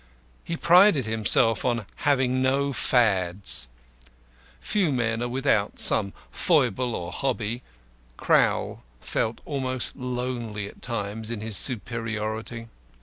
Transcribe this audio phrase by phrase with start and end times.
[0.43, 3.67] He prided himself on having no fads.
[4.59, 7.61] Few men are without some foible or hobby;
[8.17, 12.67] Crowl felt almost lonely at times in his superiority.